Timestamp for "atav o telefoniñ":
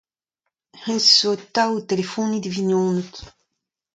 1.47-2.41